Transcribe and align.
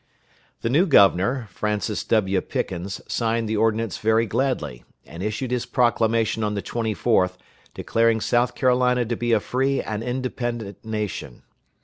The 0.61 0.69
new 0.71 0.87
Governor, 0.87 1.47
Francis 1.51 2.03
W. 2.05 2.41
Pickens, 2.41 3.01
signed 3.07 3.47
the 3.47 3.55
ordinance 3.55 3.99
very 3.99 4.25
gladly, 4.25 4.83
and 5.05 5.21
issued 5.21 5.51
his 5.51 5.67
proclamation 5.67 6.43
on 6.43 6.55
the 6.55 6.61
24th 6.63 7.37
declaring 7.75 8.19
South 8.19 8.55
Carolina 8.55 9.05
to 9.05 9.15
be 9.15 9.31
a 9.31 9.39
free 9.39 9.79
and 9.79 10.01
independent 10.01 10.83
nation. 10.83 11.43